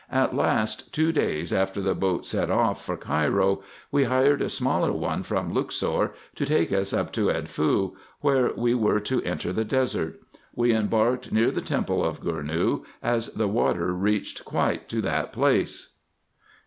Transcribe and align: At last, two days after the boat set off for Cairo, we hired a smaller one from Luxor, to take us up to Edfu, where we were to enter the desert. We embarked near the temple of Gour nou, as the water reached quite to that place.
At 0.11 0.35
last, 0.35 0.91
two 0.91 1.11
days 1.11 1.53
after 1.53 1.79
the 1.79 1.93
boat 1.93 2.25
set 2.25 2.49
off 2.49 2.83
for 2.83 2.97
Cairo, 2.97 3.61
we 3.91 4.05
hired 4.05 4.41
a 4.41 4.49
smaller 4.49 4.91
one 4.91 5.21
from 5.21 5.53
Luxor, 5.53 6.13
to 6.33 6.43
take 6.43 6.73
us 6.73 6.91
up 6.91 7.11
to 7.13 7.29
Edfu, 7.29 7.95
where 8.21 8.51
we 8.57 8.73
were 8.73 8.99
to 9.01 9.21
enter 9.21 9.53
the 9.53 9.63
desert. 9.63 10.19
We 10.55 10.73
embarked 10.73 11.31
near 11.31 11.51
the 11.51 11.61
temple 11.61 12.03
of 12.03 12.19
Gour 12.19 12.41
nou, 12.41 12.83
as 13.03 13.27
the 13.27 13.47
water 13.47 13.93
reached 13.93 14.43
quite 14.43 14.89
to 14.89 15.01
that 15.01 15.31
place. 15.31 15.93